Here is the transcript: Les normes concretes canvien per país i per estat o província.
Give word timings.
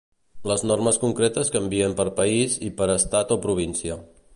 Les 0.51 0.63
normes 0.71 0.97
concretes 1.03 1.53
canvien 1.57 1.95
per 2.01 2.07
país 2.23 2.59
i 2.71 2.75
per 2.81 2.89
estat 2.99 3.37
o 3.39 3.41
província. 3.49 4.05